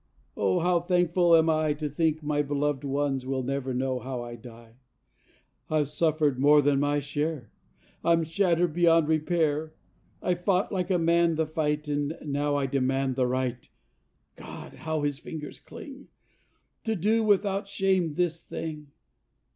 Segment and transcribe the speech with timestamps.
[0.35, 4.35] Oh, how thankful am I To think my beloved ones Will never know how I
[4.35, 4.77] die!
[5.69, 7.51] I've suffered more than my share;
[8.03, 9.75] I'm shattered beyond repair;
[10.19, 13.69] I've fought like a man the fight, And now I demand the right
[14.37, 14.73] (God!
[14.73, 16.07] how his fingers cling!)
[16.83, 18.87] To do without shame this thing.